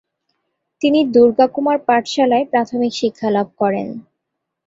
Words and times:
তিনি 0.81 0.99
দুর্গা 1.13 1.45
কুমার 1.47 1.77
পাঠশালায় 1.87 2.45
প্রাথমিক 2.51 2.91
শিক্ষা 2.93 3.29
লাভ 3.29 3.47
করেন। 3.57 3.87